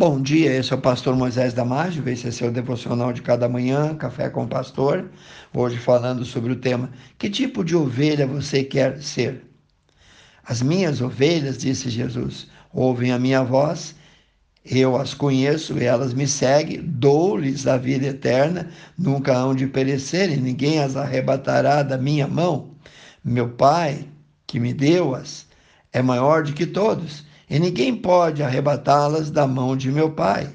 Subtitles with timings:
[0.00, 3.94] Bom dia, esse é o pastor Moisés Damásio, esse é seu devocional de cada manhã,
[3.94, 5.10] Café com o Pastor.
[5.52, 9.44] Hoje falando sobre o tema: Que tipo de ovelha você quer ser?
[10.42, 13.94] As minhas ovelhas, disse Jesus, ouvem a minha voz,
[14.64, 20.32] eu as conheço e elas me seguem, dou-lhes a vida eterna, nunca hão de perecer
[20.32, 22.70] e ninguém as arrebatará da minha mão.
[23.22, 24.06] Meu Pai,
[24.46, 25.46] que me deu-as,
[25.92, 30.48] é maior do que todos e ninguém pode arrebatá-las da mão de meu Pai.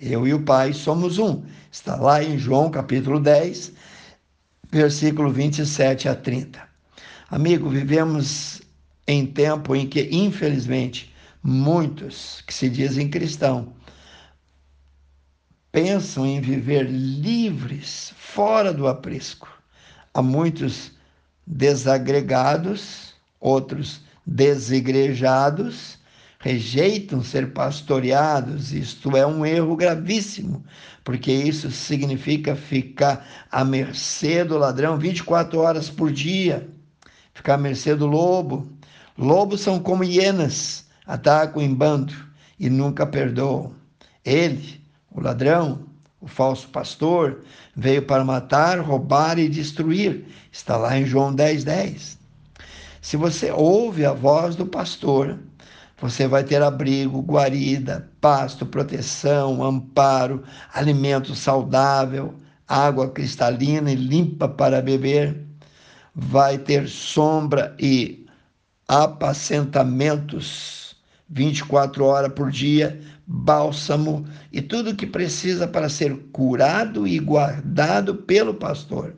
[0.00, 1.44] Eu e o Pai somos um.
[1.70, 3.72] Está lá em João capítulo 10,
[4.72, 6.60] versículo 27 a 30.
[7.30, 8.60] Amigo, vivemos
[9.06, 13.72] em tempo em que, infelizmente, muitos que se dizem cristão
[15.70, 19.48] pensam em viver livres, fora do aprisco.
[20.12, 20.90] Há muitos
[21.46, 25.99] desagregados, outros desigrejados,
[26.40, 30.64] rejeitam ser pastoreados, isto é um erro gravíssimo,
[31.04, 36.66] porque isso significa ficar à mercê do ladrão 24 horas por dia,
[37.34, 38.72] ficar à mercê do lobo.
[39.18, 42.14] Lobos são como hienas, atacam em bando
[42.58, 43.74] e nunca perdoam.
[44.24, 45.84] Ele, o ladrão,
[46.22, 47.44] o falso pastor,
[47.76, 50.24] veio para matar, roubar e destruir.
[50.50, 52.18] Está lá em João 10, 10.
[53.02, 55.38] Se você ouve a voz do pastor,
[56.00, 62.34] você vai ter abrigo, guarida, pasto, proteção, amparo, alimento saudável,
[62.66, 65.44] água cristalina e limpa para beber.
[66.14, 68.26] Vai ter sombra e
[68.88, 70.96] apacentamentos
[71.28, 78.54] 24 horas por dia, bálsamo e tudo que precisa para ser curado e guardado pelo
[78.54, 79.14] pastor.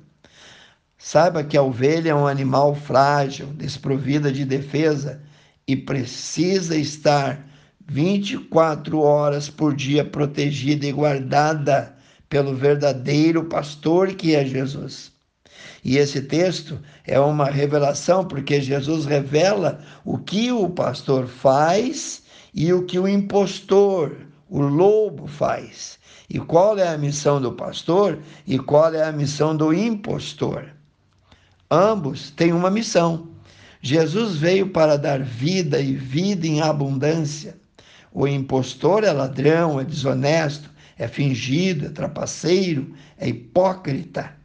[0.99, 5.23] Saiba que a ovelha é um animal frágil, desprovida de defesa
[5.67, 7.47] e precisa estar
[7.87, 11.97] 24 horas por dia protegida e guardada
[12.29, 15.13] pelo verdadeiro pastor que é Jesus.
[15.85, 22.23] E esse texto é uma revelação, porque Jesus revela o que o pastor faz
[22.55, 24.17] e o que o impostor,
[24.49, 25.99] o lobo, faz.
[26.31, 30.67] E qual é a missão do pastor e qual é a missão do impostor.
[31.71, 33.32] Ambos têm uma missão
[33.85, 37.57] Jesus veio para dar vida e vida em abundância.
[38.13, 44.37] O impostor é ladrão, é desonesto, é fingido, é trapaceiro, é hipócrita.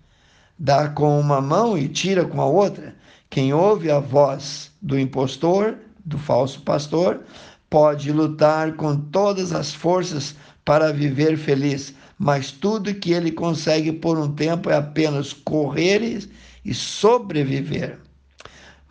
[0.58, 2.96] Dá com uma mão e tira com a outra.
[3.30, 7.22] Quem ouve a voz do impostor, do falso pastor,
[7.69, 14.18] pode lutar com todas as forças para viver feliz, mas tudo que ele consegue por
[14.18, 16.28] um tempo é apenas correr
[16.66, 18.00] e sobreviver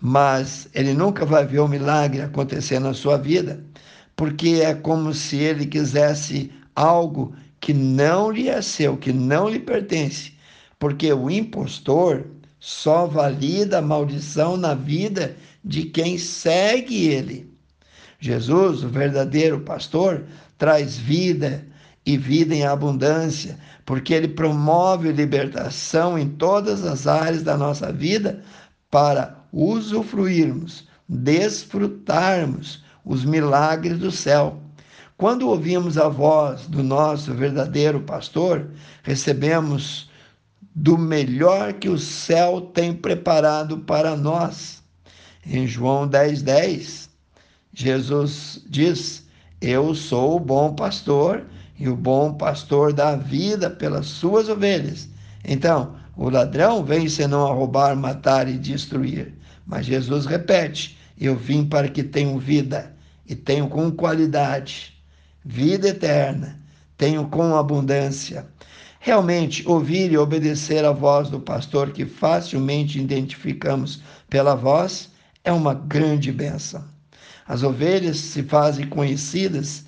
[0.01, 3.65] mas ele nunca vai ver o milagre acontecer na sua vida,
[4.15, 9.59] porque é como se ele quisesse algo que não lhe é seu, que não lhe
[9.59, 10.34] pertence,
[10.79, 12.27] porque o impostor
[12.61, 17.51] só valida a maldição na vida de quem segue ele.
[18.19, 20.25] Jesus, o verdadeiro pastor,
[20.59, 21.67] traz vida
[22.05, 28.43] e vida em abundância, porque ele promove libertação em todas as áreas da nossa vida
[28.91, 34.61] para usufruirmos, desfrutarmos os milagres do céu.
[35.17, 38.69] Quando ouvimos a voz do nosso verdadeiro pastor,
[39.03, 40.11] recebemos
[40.75, 44.83] do melhor que o céu tem preparado para nós.
[45.47, 47.09] Em João 10, 10,
[47.72, 49.27] Jesus diz:
[49.59, 51.47] Eu sou o bom pastor
[51.78, 55.09] e o bom pastor dá vida pelas suas ovelhas.
[55.43, 59.36] Então, o ladrão vem senão a roubar, matar e destruir.
[59.66, 62.94] Mas Jesus repete: Eu vim para que tenham vida
[63.27, 64.94] e tenham com qualidade,
[65.44, 66.60] vida eterna,
[66.97, 68.47] tenham com abundância.
[69.00, 75.10] Realmente, ouvir e obedecer a voz do pastor, que facilmente identificamos pela voz,
[75.44, 76.84] é uma grande bênção.
[77.47, 79.86] As ovelhas se fazem conhecidas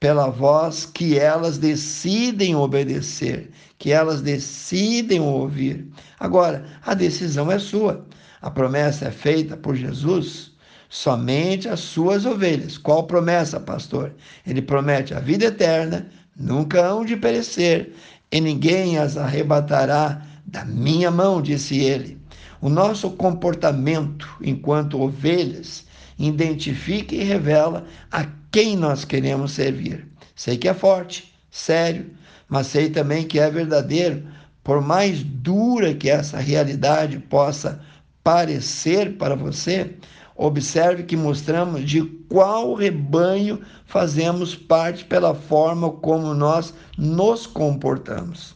[0.00, 5.86] pela voz que elas decidem obedecer, que elas decidem ouvir.
[6.18, 8.06] Agora, a decisão é sua.
[8.40, 10.50] A promessa é feita por Jesus
[10.88, 12.78] somente às suas ovelhas.
[12.78, 14.12] Qual promessa, pastor?
[14.46, 17.92] Ele promete a vida eterna, nunca hão de perecer,
[18.32, 22.18] e ninguém as arrebatará da minha mão, disse ele.
[22.60, 25.84] O nosso comportamento enquanto ovelhas
[26.28, 30.06] identifica e revela a quem nós queremos servir.
[30.34, 32.10] Sei que é forte, sério,
[32.48, 34.22] mas sei também que é verdadeiro,
[34.62, 37.80] por mais dura que essa realidade possa
[38.22, 39.96] parecer para você,
[40.42, 48.54] Observe que mostramos de qual rebanho fazemos parte pela forma como nós nos comportamos.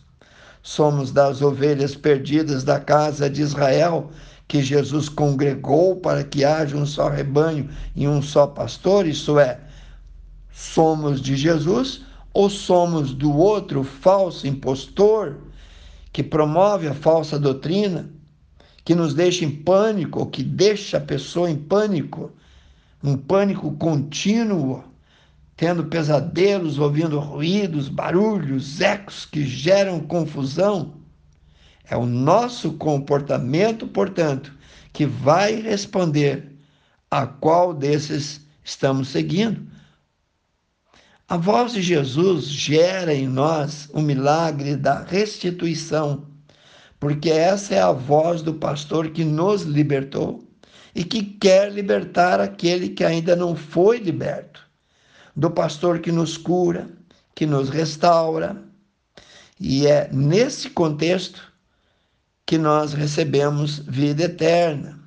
[0.62, 4.10] Somos das ovelhas perdidas da casa de Israel,
[4.46, 9.60] que Jesus congregou para que haja um só rebanho e um só pastor, isso é,
[10.52, 12.02] somos de Jesus
[12.32, 15.38] ou somos do outro falso impostor
[16.12, 18.10] que promove a falsa doutrina?
[18.84, 22.30] que nos deixa em pânico, ou que deixa a pessoa em pânico,
[23.02, 24.84] um pânico contínuo,
[25.56, 30.94] tendo pesadelos, ouvindo ruídos, barulhos, ecos que geram confusão.
[31.88, 34.52] É o nosso comportamento, portanto,
[34.92, 36.52] que vai responder
[37.10, 39.66] a qual desses estamos seguindo.
[41.28, 46.34] A voz de Jesus gera em nós o milagre da restituição
[47.04, 50.42] porque essa é a voz do pastor que nos libertou
[50.94, 54.66] e que quer libertar aquele que ainda não foi liberto,
[55.36, 56.88] do pastor que nos cura,
[57.34, 58.56] que nos restaura.
[59.60, 61.52] E é nesse contexto
[62.46, 64.98] que nós recebemos vida eterna.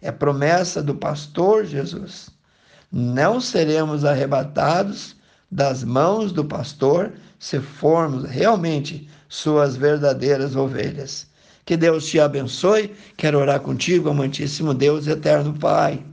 [0.00, 2.30] É promessa do pastor Jesus.
[2.92, 5.16] Não seremos arrebatados
[5.50, 11.26] das mãos do pastor se formos realmente suas verdadeiras ovelhas.
[11.64, 12.94] Que Deus te abençoe.
[13.16, 16.04] Quero orar contigo, amantíssimo Deus, eterno Pai.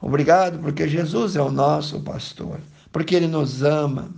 [0.00, 2.60] Obrigado porque Jesus é o nosso pastor,
[2.92, 4.10] porque ele nos ama,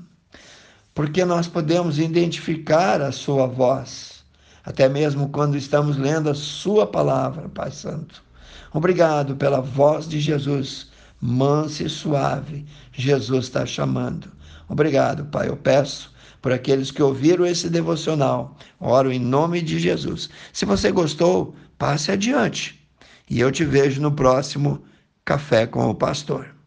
[0.95, 4.20] porque nós podemos identificar a sua voz,
[4.65, 8.23] até mesmo quando estamos lendo a sua palavra, Pai Santo.
[8.73, 10.89] Obrigado pela voz de Jesus,
[11.21, 12.65] mansa e suave.
[12.93, 14.31] Jesus está chamando.
[14.69, 15.49] Obrigado, Pai.
[15.49, 18.57] Eu peço por aqueles que ouviram esse devocional.
[18.79, 20.31] Oro em nome de Jesus.
[20.53, 22.81] Se você gostou, passe adiante.
[23.29, 24.83] E eu te vejo no próximo
[25.25, 26.60] Café com o Pastor.